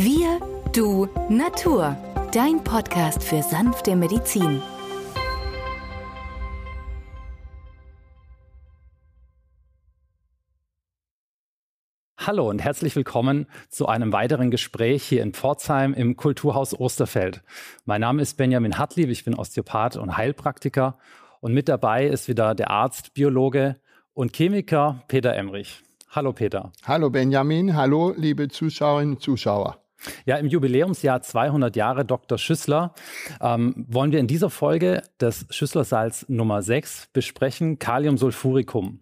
[0.00, 0.38] Wir,
[0.72, 1.96] du, Natur.
[2.32, 4.62] Dein Podcast für sanfte Medizin.
[12.16, 17.42] Hallo und herzlich willkommen zu einem weiteren Gespräch hier in Pforzheim im Kulturhaus Osterfeld.
[17.84, 20.96] Mein Name ist Benjamin Hartlieb, ich bin Osteopath und Heilpraktiker
[21.40, 23.80] und mit dabei ist wieder der Arzt, Biologe
[24.14, 25.82] und Chemiker Peter Emrich.
[26.08, 26.70] Hallo Peter.
[26.84, 29.82] Hallo Benjamin, hallo liebe Zuschauerinnen und Zuschauer.
[30.26, 32.38] Ja, im Jubiläumsjahr 200 Jahre Dr.
[32.38, 32.94] Schüssler
[33.40, 39.00] ähm, wollen wir in dieser Folge das Schüsslersalz Nummer 6 besprechen, Kaliumsulfuricum.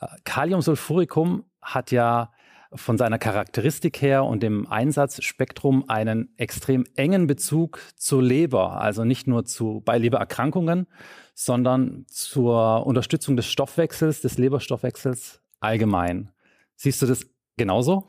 [0.00, 2.30] Äh, Kaliumsulfuricum hat ja
[2.72, 9.26] von seiner Charakteristik her und dem Einsatzspektrum einen extrem engen Bezug zur Leber, also nicht
[9.26, 10.86] nur zu, bei Lebererkrankungen,
[11.34, 16.30] sondern zur Unterstützung des Stoffwechsels, des Leberstoffwechsels allgemein.
[16.76, 18.06] Siehst du das genauso?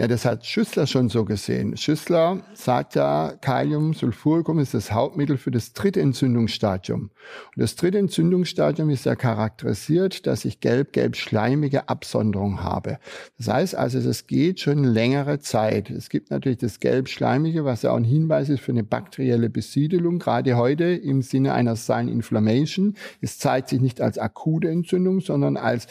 [0.00, 1.76] Ja, das hat Schüssler schon so gesehen.
[1.76, 7.10] Schüssler sagt ja, Kaliumsulfuricum ist das Hauptmittel für das dritte Entzündungsstadium.
[7.10, 7.12] Und
[7.54, 12.98] das dritte Entzündungsstadium ist ja charakterisiert, dass ich gelb-gelb-schleimige Absonderung habe.
[13.36, 15.90] Das heißt also, es geht schon längere Zeit.
[15.90, 20.18] Es gibt natürlich das gelb-schleimige, was ja auch ein Hinweis ist für eine bakterielle Besiedelung,
[20.18, 22.96] gerade heute im Sinne einer Silent Inflammation.
[23.20, 25.88] Es zeigt sich nicht als akute Entzündung, sondern als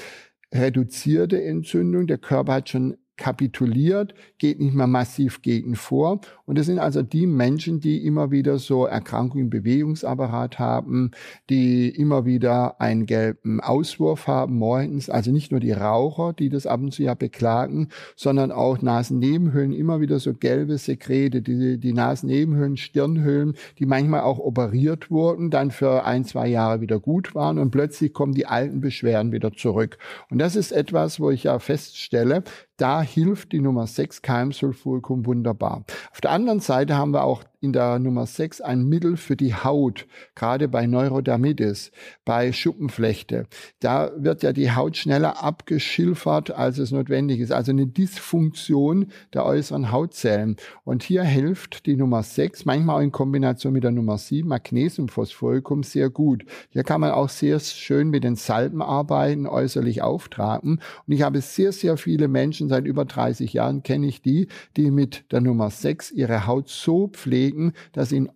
[0.51, 2.07] reduzierte Entzündung.
[2.07, 6.21] Der Körper hat schon kapituliert, geht nicht mehr massiv gegen vor.
[6.45, 11.11] Und das sind also die Menschen, die immer wieder so Erkrankungen im Bewegungsapparat haben,
[11.49, 15.11] die immer wieder einen gelben Auswurf haben morgens.
[15.11, 19.73] Also nicht nur die Raucher, die das ab und zu ja beklagen, sondern auch Nasennebenhöhlen,
[19.73, 25.71] immer wieder so gelbe Sekrete, die, die Nasennebenhöhlen, Stirnhöhlen, die manchmal auch operiert wurden, dann
[25.71, 29.97] für ein, zwei Jahre wieder gut waren und plötzlich kommen die alten Beschwerden wieder zurück.
[30.29, 32.43] Und das ist etwas, wo ich ja feststelle,
[32.79, 35.83] da hilft die Nummer 6 Keimsulfuricum wunderbar.
[36.11, 39.53] Auf der anderen Seite haben wir auch in der Nummer 6 ein Mittel für die
[39.53, 41.91] Haut, gerade bei Neurodermitis,
[42.23, 43.47] bei Schuppenflechte.
[43.79, 47.51] Da wird ja die Haut schneller abgeschilfert, als es notwendig ist.
[47.51, 50.55] Also eine Dysfunktion der äußeren Hautzellen.
[50.83, 55.83] Und hier hilft die Nummer 6, manchmal auch in Kombination mit der Nummer 7, Magnesiumphosphoricum,
[55.83, 56.45] sehr gut.
[56.69, 60.79] Hier kann man auch sehr schön mit den Salben arbeiten, äußerlich auftragen.
[61.07, 64.47] Und ich habe sehr, sehr viele Menschen, seit über 30 Jahren kenne ich die,
[64.77, 68.31] die mit der Nummer 6 ihre Haut so pflegen, pflegen, dass sie in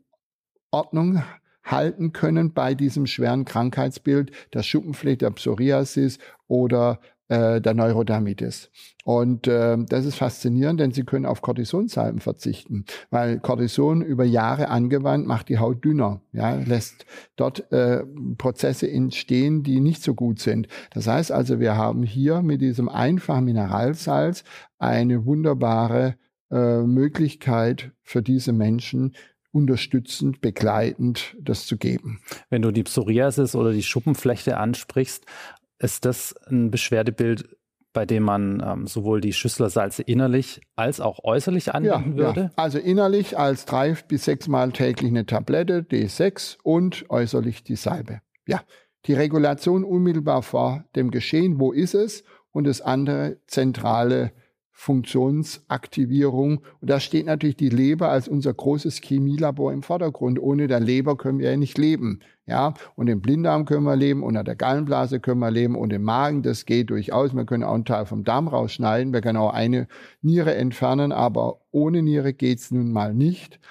[0.72, 1.24] Ordnung
[1.64, 8.70] halten können bei diesem schweren Krankheitsbild der Schuppenflechte, der Psoriasis oder äh, der Neurodermitis.
[9.06, 14.68] Und äh, das ist faszinierend, denn sie können auf Cortisonsalben verzichten, weil Cortison über Jahre
[14.68, 17.06] angewandt macht die Haut dünner, ja, lässt
[17.38, 18.04] dort äh,
[18.38, 20.68] Prozesse entstehen, die nicht so gut sind.
[20.92, 24.44] Das heißt also, wir haben hier mit diesem einfachen Mineralsalz
[24.78, 26.16] eine wunderbare
[26.54, 29.16] äh, Möglichkeit für diese Menschen,
[29.52, 32.20] unterstützend, begleitend das zu geben.
[32.50, 35.26] Wenn du die Psoriasis oder die Schuppenflechte ansprichst,
[35.80, 37.56] ist das ein Beschwerdebild,
[37.94, 42.42] bei dem man ähm, sowohl die Schüsslersalze innerlich als auch äußerlich anwenden ja, würde?
[42.42, 42.52] Ja.
[42.56, 48.22] Also innerlich als drei bis sechs Mal täglich eine Tablette D6 und äußerlich die Salbe.
[48.48, 48.62] Ja,
[49.06, 52.24] die Regulation unmittelbar vor dem Geschehen, wo ist es?
[52.52, 54.32] Und das andere zentrale
[54.74, 56.58] Funktionsaktivierung.
[56.82, 60.40] Und da steht natürlich die Leber als unser großes Chemielabor im Vordergrund.
[60.42, 62.20] Ohne der Leber können wir ja nicht leben.
[62.46, 66.04] Ja, und im Blinddarm können wir leben, unter der Gallenblase können wir leben und im
[66.04, 67.34] Magen, das geht durchaus.
[67.34, 69.14] Wir können auch einen Teil vom Darm rausschneiden.
[69.14, 69.88] Wir können auch eine
[70.22, 73.62] Niere entfernen, aber ohne Niere geht's nun mal nicht.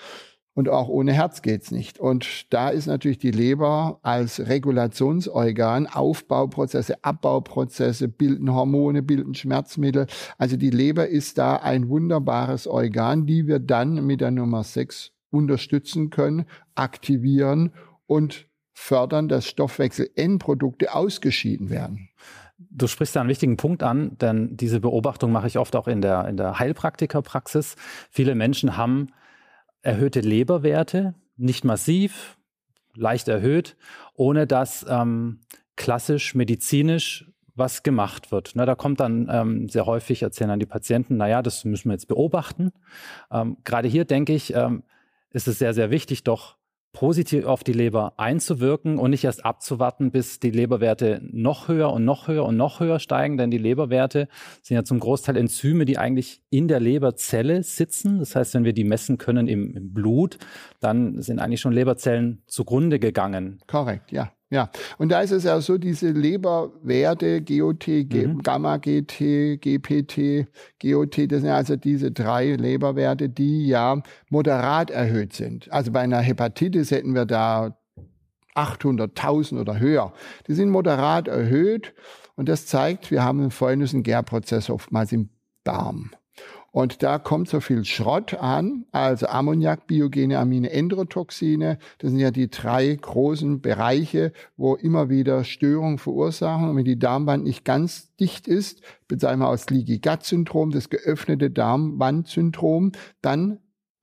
[0.55, 1.99] Und auch ohne Herz geht's nicht.
[1.99, 10.07] Und da ist natürlich die Leber als Regulationsorgan, Aufbauprozesse, Abbauprozesse, bilden Hormone, bilden Schmerzmittel.
[10.37, 15.13] Also die Leber ist da ein wunderbares Organ, die wir dann mit der Nummer 6
[15.31, 17.73] unterstützen können, aktivieren
[18.07, 22.11] und fördern, dass Stoffwechsel-Endprodukte ausgeschieden werden.
[22.59, 26.03] Du sprichst da einen wichtigen Punkt an, denn diese Beobachtung mache ich oft auch in
[26.03, 27.77] der, in der Heilpraktikerpraxis.
[28.11, 29.09] Viele Menschen haben
[29.83, 32.39] erhöhte Leberwerte, nicht massiv,
[32.95, 33.77] leicht erhöht,
[34.15, 35.41] ohne dass ähm,
[35.77, 38.53] klassisch medizinisch was gemacht wird.
[38.55, 41.95] Na, da kommt dann ähm, sehr häufig, erzählen dann die Patienten, naja, das müssen wir
[41.95, 42.73] jetzt beobachten.
[43.31, 44.85] Ähm, Gerade hier denke ich, ähm,
[45.31, 46.57] ist es sehr, sehr wichtig, doch
[46.93, 52.05] positiv auf die Leber einzuwirken und nicht erst abzuwarten, bis die Leberwerte noch höher und
[52.05, 54.29] noch höher und noch höher steigen, denn die Leberwerte
[54.63, 58.19] sind ja zum Großteil Enzyme, die eigentlich in der Leberzelle sitzen.
[58.19, 60.39] Das heißt, wenn wir die messen können im, im Blut,
[60.81, 63.61] dann sind eigentlich schon Leberzellen zugrunde gegangen.
[63.67, 64.33] Korrekt, ja.
[64.53, 64.69] Ja,
[64.99, 68.43] und da ist es ja so, diese Leberwerte, GOT, G mhm.
[68.43, 70.47] Gamma-GT, GPT,
[70.79, 75.73] GOT, das sind also diese drei Leberwerte, die ja moderat erhöht sind.
[75.73, 77.79] Also bei einer Hepatitis hätten wir da
[78.55, 80.13] 800.000 oder höher.
[80.47, 81.95] Die sind moderat erhöht
[82.37, 85.31] und das zeigt, wir haben einen fäulnissen Gärprozess oftmals im
[85.65, 86.11] Darm.
[86.73, 91.79] Und da kommt so viel Schrott an, also Ammoniak, biogene Amine, Endotoxine.
[91.99, 96.71] Das sind ja die drei großen Bereiche, wo immer wieder Störungen verursachen.
[96.71, 100.89] Und wenn die Darmwand nicht ganz dicht ist, bezeichnen wir als Leaky Gut Syndrom, das
[100.89, 103.59] geöffnete Darmwandsyndrom, dann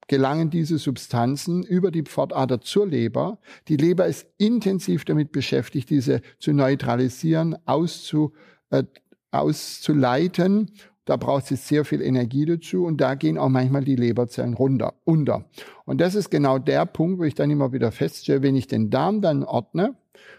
[0.06, 3.38] gelangen diese Substanzen über die Pfortader zur Leber.
[3.66, 8.32] Die Leber ist intensiv damit beschäftigt, diese zu neutralisieren, auszu,
[8.70, 8.84] äh,
[9.32, 10.72] auszuleiten.
[11.10, 14.94] Da braucht sie sehr viel Energie dazu und da gehen auch manchmal die Leberzellen runter,
[15.02, 15.44] unter.
[15.84, 18.90] Und das ist genau der Punkt, wo ich dann immer wieder feststelle, wenn ich den
[18.90, 19.96] Darm dann ordne,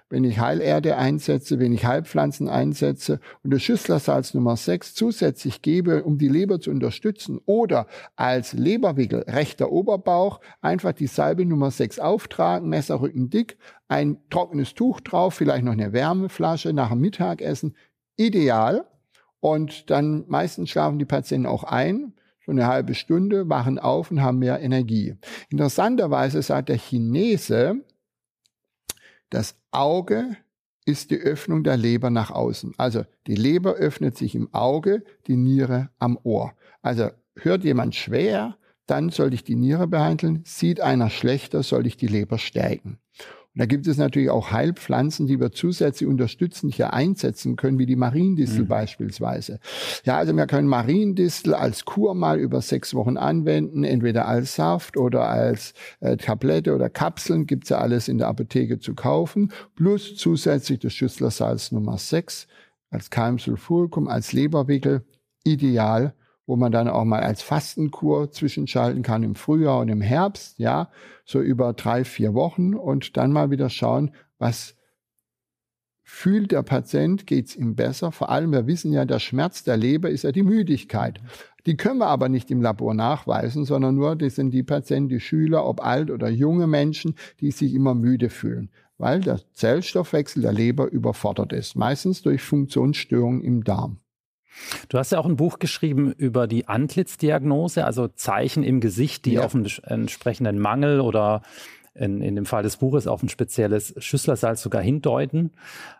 [0.07, 6.05] wenn ich Heilerde einsetze, wenn ich Heilpflanzen einsetze und das Schüsslersalz Nummer 6 zusätzlich gebe,
[6.05, 7.85] um die Leber zu unterstützen oder
[8.15, 13.57] als Leberwickel rechter Oberbauch einfach die Salbe Nummer 6 auftragen, Messerrücken dick,
[13.89, 17.75] ein trockenes Tuch drauf, vielleicht noch eine Wärmeflasche nach dem Mittagessen,
[18.15, 18.85] ideal.
[19.41, 22.13] Und dann meistens schlafen die Patienten auch ein,
[22.45, 25.15] so eine halbe Stunde, wachen auf und haben mehr Energie.
[25.49, 27.83] Interessanterweise sagt der Chinese,
[29.29, 30.37] das Auge
[30.85, 32.73] ist die Öffnung der Leber nach außen.
[32.77, 36.53] Also die Leber öffnet sich im Auge, die Niere am Ohr.
[36.81, 38.57] Also hört jemand schwer,
[38.87, 40.41] dann soll ich die Niere behandeln.
[40.45, 42.99] Sieht einer schlechter, soll ich die Leber stärken.
[43.53, 47.85] Und da gibt es natürlich auch Heilpflanzen, die wir zusätzlich unterstützend hier einsetzen können, wie
[47.85, 48.67] die Mariendistel mhm.
[48.69, 49.59] beispielsweise.
[50.05, 54.95] Ja, also wir können Mariendistel als Kur mal über sechs Wochen anwenden, entweder als Saft
[54.95, 60.15] oder als äh, Tablette oder Kapseln, gibt's ja alles in der Apotheke zu kaufen, plus
[60.15, 62.47] zusätzlich das Schüsslersalz Nummer 6
[62.89, 65.03] als Keimsulfurkum, als Leberwickel,
[65.43, 66.13] ideal
[66.51, 70.89] wo man dann auch mal als Fastenkur zwischenschalten kann im Frühjahr und im Herbst, ja,
[71.23, 74.75] so über drei, vier Wochen und dann mal wieder schauen, was
[76.03, 78.11] fühlt der Patient, geht es ihm besser.
[78.11, 81.21] Vor allem, wir wissen ja, der Schmerz der Leber ist ja die Müdigkeit.
[81.65, 85.21] Die können wir aber nicht im Labor nachweisen, sondern nur, das sind die Patienten, die
[85.21, 90.51] Schüler, ob alt oder junge Menschen, die sich immer müde fühlen, weil der Zellstoffwechsel der
[90.51, 94.00] Leber überfordert ist, meistens durch Funktionsstörungen im Darm.
[94.89, 99.33] Du hast ja auch ein Buch geschrieben über die Antlitzdiagnose, also Zeichen im Gesicht, die
[99.33, 99.43] ja.
[99.43, 101.41] auf einen entsprechenden Mangel oder
[101.93, 105.51] in, in dem Fall des Buches auf ein spezielles Schüsslersalz sogar hindeuten.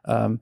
[0.06, 0.42] Ähm,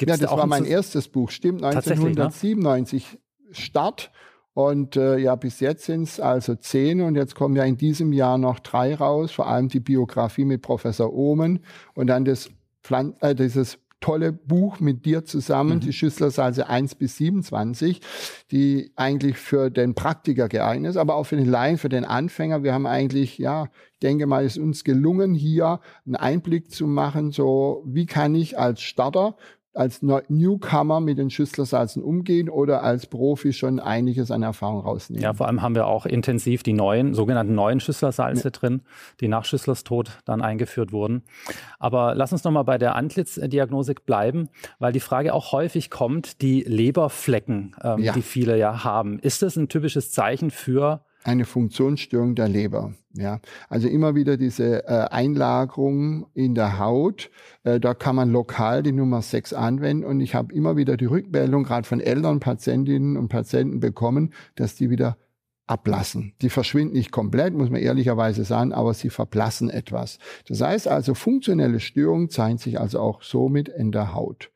[0.00, 3.18] ja, das da war mein erstes Buch, stimmt, 1997 ne?
[3.52, 4.10] Start.
[4.52, 8.12] Und äh, ja, bis jetzt sind es also zehn und jetzt kommen ja in diesem
[8.12, 11.60] Jahr noch drei raus, vor allem die Biografie mit Professor Ohmen
[11.94, 12.50] und dann das
[12.84, 15.80] Pflan äh, dieses tolle Buch mit dir zusammen, mhm.
[15.80, 18.02] die Schüsslersalze 1 bis 27,
[18.50, 22.62] die eigentlich für den Praktiker geeignet ist, aber auch für den Laien, für den Anfänger.
[22.62, 26.86] Wir haben eigentlich, ja, ich denke mal, es ist uns gelungen, hier einen Einblick zu
[26.86, 29.38] machen, so wie kann ich als Starter
[29.74, 35.22] als Newcomer mit den Schüsslersalzen umgehen oder als Profi schon einiges an Erfahrung rausnehmen.
[35.22, 38.50] Ja, vor allem haben wir auch intensiv die neuen, sogenannten neuen Schüsslersalze ja.
[38.50, 38.82] drin,
[39.20, 41.24] die nach Schüsslers Tod dann eingeführt wurden.
[41.78, 44.48] Aber lass uns nochmal bei der Antlitzdiagnose bleiben,
[44.78, 48.12] weil die Frage auch häufig kommt, die Leberflecken, ähm, ja.
[48.12, 49.18] die viele ja haben.
[49.18, 52.94] Ist das ein typisches Zeichen für eine Funktionsstörung der Leber.
[53.14, 57.30] Ja, also immer wieder diese äh, Einlagerung in der Haut.
[57.62, 61.06] Äh, da kann man lokal die Nummer 6 anwenden und ich habe immer wieder die
[61.06, 65.16] Rückmeldung gerade von Eltern, Patientinnen und Patienten bekommen, dass die wieder
[65.66, 66.34] ablassen.
[66.42, 70.18] Die verschwinden nicht komplett, muss man ehrlicherweise sagen, aber sie verblassen etwas.
[70.46, 74.50] Das heißt also, funktionelle Störungen zeigen sich also auch somit in der Haut.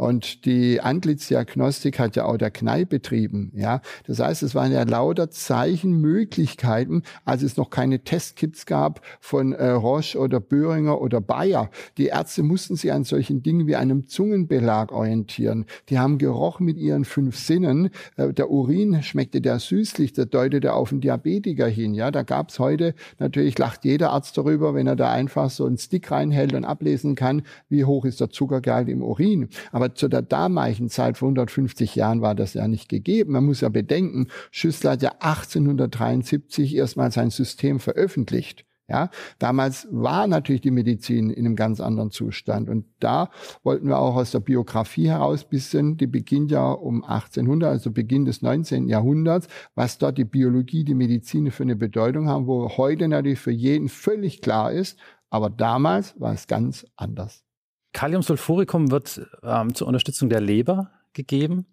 [0.00, 3.52] Und die Antlitzdiagnostik hat ja auch der Knall betrieben.
[3.54, 9.52] Ja, das heißt, es waren ja lauter Zeichenmöglichkeiten, als es noch keine Testkits gab von
[9.52, 11.68] äh, Roche oder Böhringer oder Bayer.
[11.98, 15.66] Die Ärzte mussten sich an solchen Dingen wie einem Zungenbelag orientieren.
[15.90, 17.90] Die haben gerochen mit ihren fünf Sinnen.
[18.16, 21.92] Äh, der Urin schmeckte der süßlich, der deutete auf einen Diabetiker hin.
[21.92, 25.76] Ja, da gab's heute natürlich lacht jeder Arzt darüber, wenn er da einfach so einen
[25.76, 29.50] Stick reinhält und ablesen kann, wie hoch ist der Zuckergehalt im Urin.
[29.72, 33.32] Aber zu der damaligen Zeit, vor 150 Jahren, war das ja nicht gegeben.
[33.32, 38.64] Man muss ja bedenken, Schüssler hat ja 1873 erstmal sein System veröffentlicht.
[38.90, 42.68] Ja, damals war natürlich die Medizin in einem ganz anderen Zustand.
[42.68, 43.30] Und da
[43.62, 48.24] wollten wir auch aus der Biografie heraus bisschen, die beginnt ja um 1800, also Beginn
[48.24, 48.88] des 19.
[48.88, 53.52] Jahrhunderts, was dort die Biologie, die Medizin für eine Bedeutung haben, wo heute natürlich für
[53.52, 54.98] jeden völlig klar ist.
[55.30, 57.44] Aber damals war es ganz anders.
[57.92, 61.66] Kaliumsulfuricum wird ähm, zur Unterstützung der Leber gegeben.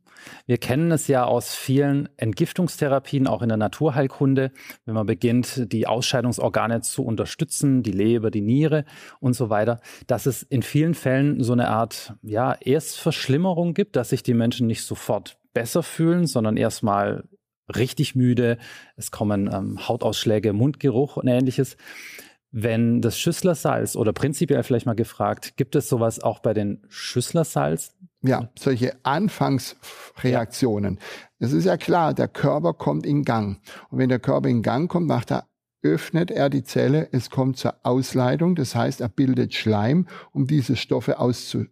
[0.46, 4.52] Wir kennen es ja aus vielen Entgiftungstherapien, auch in der Naturheilkunde,
[4.86, 8.86] wenn man beginnt, die Ausscheidungsorgane zu unterstützen, die Leber, die Niere
[9.20, 14.10] und so weiter, dass es in vielen Fällen so eine Art, ja, Erstverschlimmerung gibt, dass
[14.10, 17.24] sich die Menschen nicht sofort besser fühlen, sondern erstmal
[17.76, 18.58] richtig müde,
[18.96, 21.78] es kommen ähm, Hautausschläge, Mundgeruch und ähnliches.
[22.60, 27.96] Wenn das Schüsslersalz oder prinzipiell vielleicht mal gefragt, gibt es sowas auch bei den Schüsslersalz?
[28.24, 30.98] Ja, solche Anfangsreaktionen.
[31.38, 33.62] Es ist ja klar, der Körper kommt in Gang.
[33.92, 35.46] Und wenn der Körper in Gang kommt, macht er
[35.84, 40.76] öffnet er die Zelle, es kommt zur Ausleitung, das heißt, er bildet Schleim, um diese
[40.76, 41.66] Stoffe auszu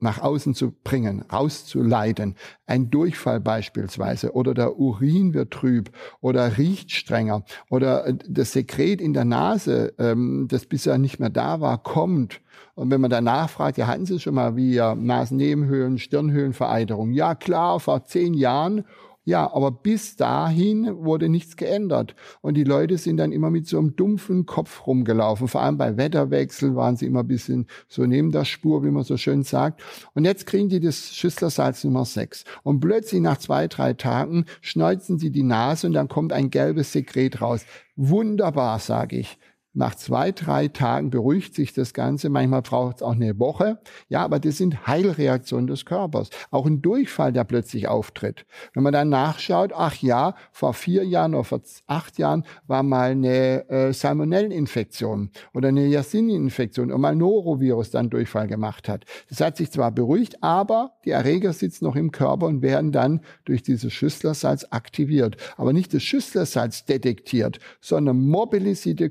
[0.00, 2.36] nach außen zu bringen, rauszuleiten.
[2.66, 5.90] Ein Durchfall beispielsweise oder der Urin wird trüb
[6.20, 11.30] oder riecht strenger oder äh, das Sekret in der Nase, ähm, das bisher nicht mehr
[11.30, 12.40] da war, kommt.
[12.74, 17.10] Und wenn man danach fragt, ja, hatten Sie schon mal wie Nasennebenhöhlen, Stirnhöhlenvereiterung?
[17.10, 18.84] Ja, klar, vor zehn Jahren.
[19.28, 22.14] Ja, aber bis dahin wurde nichts geändert.
[22.40, 25.48] Und die Leute sind dann immer mit so einem dumpfen Kopf rumgelaufen.
[25.48, 29.04] Vor allem bei Wetterwechsel waren sie immer ein bisschen so neben der Spur, wie man
[29.04, 29.82] so schön sagt.
[30.14, 32.44] Und jetzt kriegen die das Schüsslersalz Nummer 6.
[32.62, 36.92] Und plötzlich nach zwei, drei Tagen schneuzen sie die Nase und dann kommt ein gelbes
[36.92, 37.66] Sekret raus.
[37.96, 39.38] Wunderbar, sage ich.
[39.78, 42.30] Nach zwei, drei Tagen beruhigt sich das Ganze.
[42.30, 43.78] Manchmal braucht es auch eine Woche.
[44.08, 46.30] Ja, aber das sind Heilreaktionen des Körpers.
[46.50, 48.44] Auch ein Durchfall, der plötzlich auftritt.
[48.74, 53.12] Wenn man dann nachschaut, ach ja, vor vier Jahren oder vor acht Jahren war mal
[53.12, 59.04] eine äh, Salmonelleninfektion oder eine Yersinia-Infektion und mal Norovirus dann Durchfall gemacht hat.
[59.28, 63.20] Das hat sich zwar beruhigt, aber die Erreger sitzen noch im Körper und werden dann
[63.44, 65.36] durch dieses Schüsslersalz aktiviert.
[65.56, 69.10] Aber nicht das Schüsslersalz detektiert, sondern mobilisiert der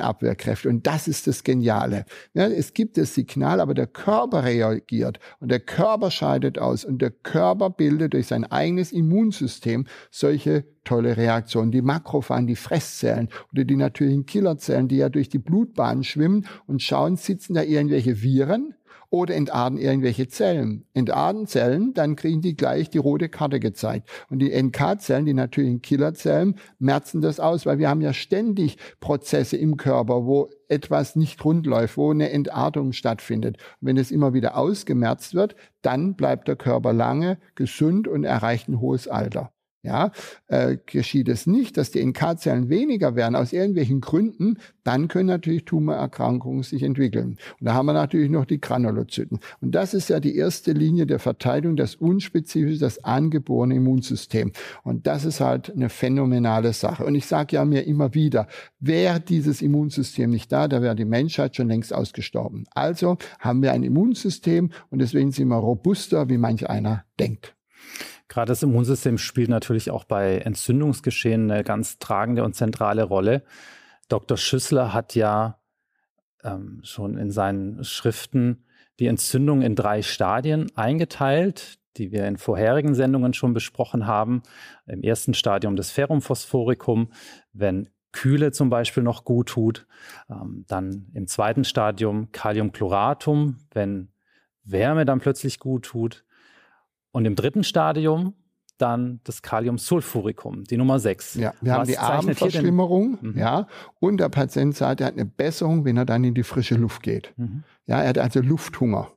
[0.00, 0.68] Abwehrkräfte.
[0.68, 2.04] Und das ist das Geniale.
[2.34, 7.00] Ja, es gibt das Signal, aber der Körper reagiert und der Körper scheidet aus und
[7.02, 11.70] der Körper bildet durch sein eigenes Immunsystem solche tolle Reaktionen.
[11.70, 16.82] Die Makrophagen, die Fresszellen oder die natürlichen Killerzellen, die ja durch die Blutbahn schwimmen und
[16.82, 18.74] schauen, sitzen da irgendwelche Viren
[19.10, 20.86] oder entarten irgendwelche Zellen.
[20.94, 24.08] Entarten Zellen, dann kriegen die gleich die rote Karte gezeigt.
[24.30, 29.56] Und die NK-Zellen, die natürlichen Killerzellen, merzen das aus, weil wir haben ja ständig Prozesse
[29.56, 33.56] im Körper, wo etwas nicht rund läuft, wo eine Entartung stattfindet.
[33.80, 38.68] Und wenn es immer wieder ausgemerzt wird, dann bleibt der Körper lange gesund und erreicht
[38.68, 39.52] ein hohes Alter.
[39.82, 40.12] Ja,
[40.48, 45.64] äh, geschieht es nicht, dass die NK-Zellen weniger werden aus irgendwelchen Gründen, dann können natürlich
[45.64, 47.38] Tumorerkrankungen sich entwickeln.
[47.58, 49.40] Und da haben wir natürlich noch die Granulozyten.
[49.62, 54.52] Und das ist ja die erste Linie der Verteidigung, das unspezifische, das angeborene Immunsystem.
[54.82, 57.06] Und das ist halt eine phänomenale Sache.
[57.06, 58.48] Und ich sage ja mir immer wieder,
[58.80, 62.66] wäre dieses Immunsystem nicht da, da wäre die Menschheit schon längst ausgestorben.
[62.74, 67.54] Also haben wir ein Immunsystem und deswegen sind wir robuster, wie manch einer denkt.
[68.30, 73.42] Gerade das Immunsystem spielt natürlich auch bei Entzündungsgeschehen eine ganz tragende und zentrale Rolle.
[74.08, 74.36] Dr.
[74.36, 75.58] Schüssler hat ja
[76.44, 78.64] ähm, schon in seinen Schriften
[79.00, 84.44] die Entzündung in drei Stadien eingeteilt, die wir in vorherigen Sendungen schon besprochen haben.
[84.86, 87.10] Im ersten Stadium das Ferrum phosphoricum,
[87.52, 89.88] wenn Kühle zum Beispiel noch gut tut.
[90.30, 94.12] Ähm, dann im zweiten Stadium Kaliumchloratum, wenn
[94.62, 96.24] Wärme dann plötzlich gut tut.
[97.12, 98.34] Und im dritten Stadium
[98.78, 101.34] dann das Kaliumsulfuricum, die Nummer 6.
[101.34, 103.38] Ja, wir haben die Abendverschlimmerung, mhm.
[103.38, 103.66] ja,
[103.98, 107.02] und der Patient sagt, er hat eine Besserung, wenn er dann in die frische Luft
[107.02, 107.34] geht.
[107.36, 107.64] Mhm.
[107.86, 109.10] Ja, er hat also Lufthunger.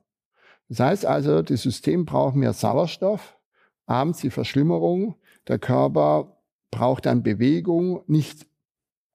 [0.68, 3.38] Das heißt also, das System braucht mehr Sauerstoff,
[3.86, 5.16] abends die Verschlimmerung,
[5.48, 6.36] der Körper
[6.70, 8.46] braucht dann Bewegung, nicht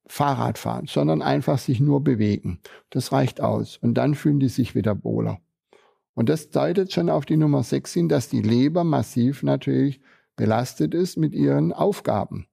[0.08, 2.60] Fahrradfahren, sondern einfach sich nur bewegen.
[2.90, 3.78] Das reicht aus.
[3.78, 5.40] Und dann fühlen die sich wieder wohler.
[6.20, 10.02] Und das deutet schon auf die Nummer 6 hin, dass die Leber massiv natürlich
[10.36, 12.46] belastet ist mit ihren Aufgaben.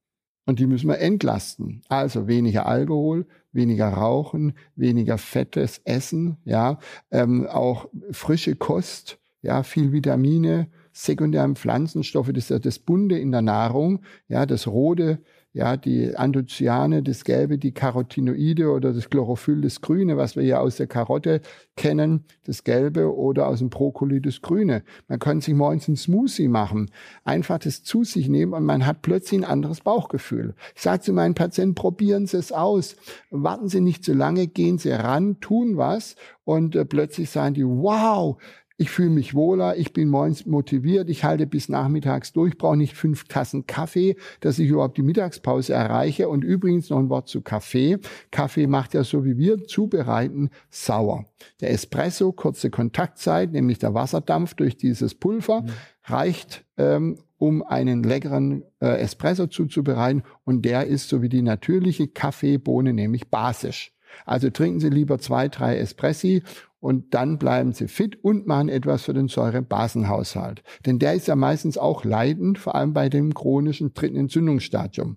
[0.44, 1.82] Und die müssen wir entlasten.
[1.88, 6.78] Also weniger Alkohol, weniger Rauchen, weniger fettes Essen, ja,
[7.10, 13.32] ähm, auch frische Kost, ja, viel Vitamine, sekundären Pflanzenstoffe, das ist ja das Bunde in
[13.32, 15.18] der Nahrung, ja, das Rote,
[15.56, 20.60] ja, die Anthocyane, das Gelbe, die Carotinoide oder das Chlorophyll, das Grüne, was wir ja
[20.60, 21.40] aus der Karotte
[21.76, 24.82] kennen, das Gelbe oder aus dem Brokkoli, das Grüne.
[25.08, 26.90] Man kann sich morgens einen Smoothie machen,
[27.24, 30.54] einfach das zu sich nehmen und man hat plötzlich ein anderes Bauchgefühl.
[30.74, 32.94] Ich sage zu meinen Patienten, probieren Sie es aus.
[33.30, 37.66] Warten Sie nicht zu lange, gehen Sie ran, tun was und äh, plötzlich sagen die,
[37.66, 38.36] wow,
[38.78, 42.94] ich fühle mich wohler, ich bin morgens motiviert, ich halte bis nachmittags durch, brauche nicht
[42.94, 46.28] fünf Tassen Kaffee, dass ich überhaupt die Mittagspause erreiche.
[46.28, 47.98] Und übrigens noch ein Wort zu Kaffee.
[48.30, 51.24] Kaffee macht ja so wie wir zubereiten sauer.
[51.60, 55.70] Der Espresso, kurze Kontaktzeit, nämlich der Wasserdampf durch dieses Pulver, mhm.
[56.04, 60.22] reicht, ähm, um einen leckeren äh, Espresso zuzubereiten.
[60.44, 63.92] Und der ist so wie die natürliche Kaffeebohne, nämlich basisch.
[64.24, 66.42] Also trinken Sie lieber zwei, drei Espressi
[66.80, 70.62] und dann bleiben Sie fit und machen etwas für den Säurebasenhaushalt.
[70.84, 75.16] Denn der ist ja meistens auch leidend, vor allem bei dem chronischen dritten Entzündungsstadium.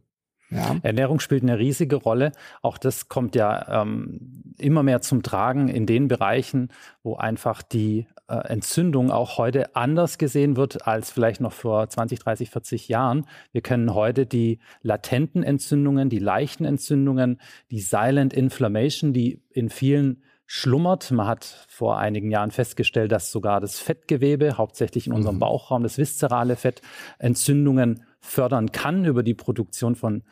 [0.51, 0.77] Ja.
[0.81, 2.31] Ernährung spielt eine riesige Rolle.
[2.61, 6.69] Auch das kommt ja ähm, immer mehr zum Tragen in den Bereichen,
[7.03, 12.19] wo einfach die äh, Entzündung auch heute anders gesehen wird als vielleicht noch vor 20,
[12.19, 13.27] 30, 40 Jahren.
[13.51, 17.39] Wir kennen heute die latenten Entzündungen, die leichten Entzündungen,
[17.69, 21.11] die Silent Inflammation, die in vielen schlummert.
[21.11, 25.41] Man hat vor einigen Jahren festgestellt, dass sogar das Fettgewebe, hauptsächlich in unserem mhm.
[25.41, 26.81] Bauchraum, das viszerale Fett,
[27.19, 30.23] Entzündungen fördern kann über die Produktion von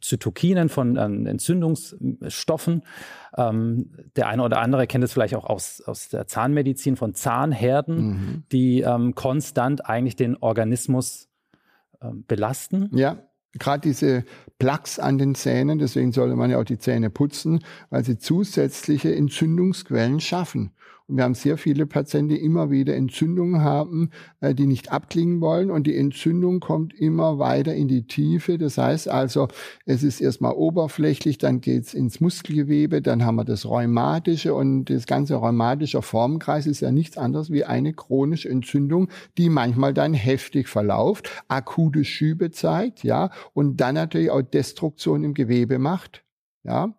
[0.00, 2.84] Zytokinen, von ähm, Entzündungsstoffen.
[3.36, 7.96] Ähm, der eine oder andere kennt es vielleicht auch aus, aus der Zahnmedizin von Zahnherden,
[7.96, 8.44] mhm.
[8.52, 11.28] die ähm, konstant eigentlich den Organismus
[12.00, 12.88] ähm, belasten.
[12.96, 13.18] Ja,
[13.58, 14.24] gerade diese
[14.58, 19.14] Plaques an den Zähnen, deswegen sollte man ja auch die Zähne putzen, weil sie zusätzliche
[19.14, 20.72] Entzündungsquellen schaffen.
[21.08, 24.10] Und wir haben sehr viele Patienten, die immer wieder Entzündungen haben,
[24.40, 25.70] äh, die nicht abklingen wollen.
[25.70, 28.58] Und die Entzündung kommt immer weiter in die Tiefe.
[28.58, 29.46] Das heißt also,
[29.84, 34.54] es ist erstmal oberflächlich, dann geht's ins Muskelgewebe, dann haben wir das Rheumatische.
[34.54, 39.08] Und das ganze rheumatische Formenkreis ist ja nichts anderes wie eine chronische Entzündung,
[39.38, 45.34] die manchmal dann heftig verläuft, akute Schübe zeigt, ja, und dann natürlich auch Destruktion im
[45.34, 46.24] Gewebe macht.
[46.64, 46.96] Ja,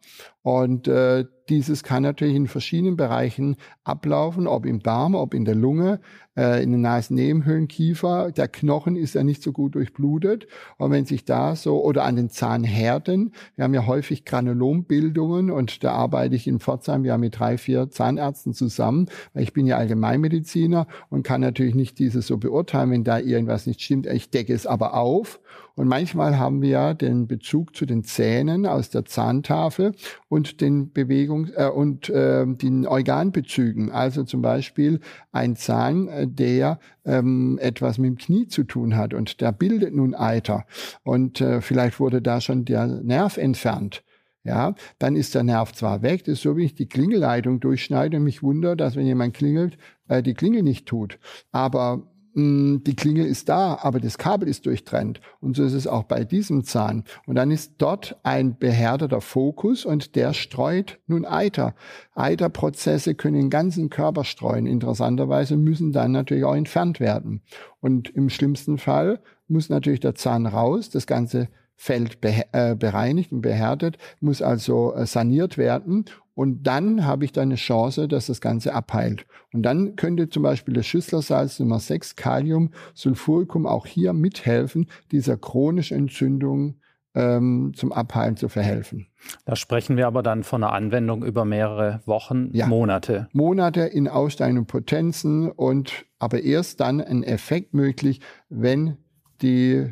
[0.48, 5.56] und äh, dieses kann natürlich in verschiedenen Bereichen ablaufen, ob im Darm, ob in der
[5.56, 6.00] Lunge,
[6.38, 8.32] äh, in den Nasennebenhöhlen, Kiefer.
[8.32, 10.48] Der Knochen ist ja nicht so gut durchblutet.
[10.77, 15.84] Und wenn sich da so, oder an den Zahnherden, wir haben ja häufig Granulombildungen und
[15.84, 19.75] da arbeite ich in Pforzheim ja mit drei, vier Zahnärzten zusammen, weil ich bin ja
[19.75, 24.06] Allgemeinmediziner und kann natürlich nicht dieses so beurteilen, wenn da irgendwas nicht stimmt.
[24.08, 25.42] Ich decke es aber auf
[25.77, 29.93] und manchmal haben wir den Bezug zu den Zähnen aus der Zahntafel
[30.28, 33.91] und den Bewegungs- äh, und äh, den Organbezügen.
[33.91, 35.00] Also zum Beispiel
[35.32, 39.93] ein Zahn, äh, der ähm, etwas mit dem Knie zu tun hat und der bildet
[39.93, 40.65] nun Eiter.
[41.04, 44.04] Und äh, vielleicht wurde da schon der Nerv entfernt.
[44.43, 48.15] Ja, dann ist der Nerv zwar weg, das ist so, wie ich die Klingelleitung durchschneide
[48.15, 51.19] und mich wundere, dass wenn jemand klingelt, äh, die Klingel nicht tut.
[51.52, 55.21] Aber die Klinge ist da, aber das Kabel ist durchtrennt.
[55.41, 57.04] Und so ist es auch bei diesem Zahn.
[57.26, 61.73] Und dann ist dort ein behärteter Fokus und der streut nun Eiter.
[62.13, 64.67] Eiterprozesse können den ganzen Körper streuen.
[64.67, 67.41] Interessanterweise müssen dann natürlich auch entfernt werden.
[67.80, 73.42] Und im schlimmsten Fall muss natürlich der Zahn raus, das ganze Feld äh, bereinigt und
[73.42, 76.06] behärtet, muss also äh, saniert werden
[76.38, 79.26] und dann habe ich da eine Chance, dass das Ganze abheilt.
[79.54, 85.36] Und dann könnte zum Beispiel das Schüsslersalz Nummer 6, Kalium, Sulfuricum auch hier mithelfen, dieser
[85.36, 86.76] chronischen Entzündung
[87.16, 89.08] ähm, zum Abheilen zu verhelfen.
[89.46, 92.68] Da sprechen wir aber dann von einer Anwendung über mehrere Wochen, ja.
[92.68, 93.30] Monate.
[93.34, 98.98] Monate in aussteigenden Potenzen und aber erst dann ein Effekt möglich, wenn
[99.42, 99.92] die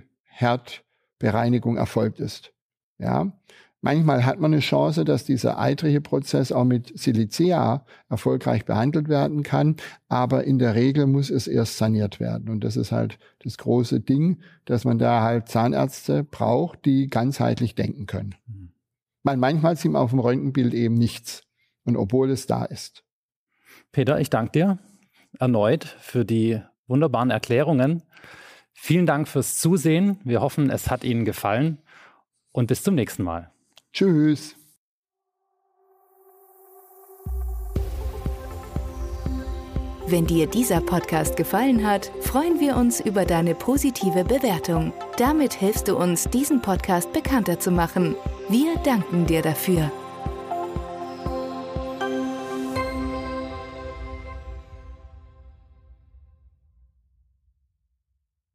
[1.22, 2.54] Herdbereinigung erfolgt ist.
[2.98, 3.32] Ja,
[3.82, 9.44] Manchmal hat man eine Chance, dass dieser eitrige Prozess auch mit Silicea erfolgreich behandelt werden
[9.44, 9.76] kann,
[10.08, 12.50] aber in der Regel muss es erst saniert werden.
[12.50, 17.76] Und das ist halt das große Ding, dass man da halt Zahnärzte braucht, die ganzheitlich
[17.76, 18.34] denken können.
[18.48, 18.72] Mhm.
[19.22, 21.44] Weil manchmal sieht man auf dem Röntgenbild eben nichts.
[21.84, 23.04] Und obwohl es da ist.
[23.92, 24.80] Peter, ich danke dir
[25.38, 28.02] erneut für die wunderbaren Erklärungen.
[28.86, 30.20] Vielen Dank fürs Zusehen.
[30.24, 31.80] Wir hoffen, es hat Ihnen gefallen
[32.52, 33.50] und bis zum nächsten Mal.
[33.94, 34.56] Tschüss.
[40.06, 44.94] Wenn dir dieser Podcast gefallen hat, freuen wir uns über deine positive Bewertung.
[45.18, 48.16] Damit hilfst du uns, diesen Podcast bekannter zu machen.
[48.50, 49.92] Wir danken dir dafür.